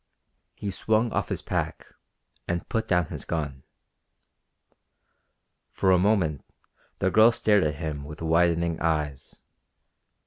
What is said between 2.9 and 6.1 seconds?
his gun. For a